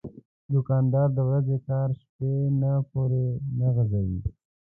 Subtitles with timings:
[0.53, 3.25] دوکاندار د ورځې کار شپه نه پورې
[3.59, 4.19] نه غځوي.